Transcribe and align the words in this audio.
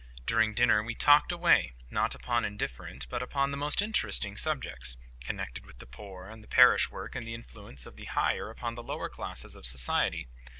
During 0.25 0.55
dinner 0.55 0.81
we 0.81 0.95
talked 0.95 1.31
away, 1.31 1.73
not 1.91 2.15
upon 2.15 2.43
indifferent, 2.43 3.07
but 3.07 3.21
upon 3.21 3.51
the 3.51 3.55
most 3.55 3.83
interesting 3.83 4.35
subjects—connected 4.35 5.63
with 5.63 5.77
the 5.77 5.85
poor, 5.85 6.25
and 6.27 6.49
parish 6.49 6.89
work, 6.89 7.13
and 7.15 7.27
the 7.27 7.35
influence 7.35 7.85
of 7.85 7.97
the 7.97 8.05
higher 8.05 8.49
upon 8.49 8.73
the 8.73 8.81
lower 8.81 9.09
classes 9.09 9.53
of 9.53 9.67
society. 9.67 10.27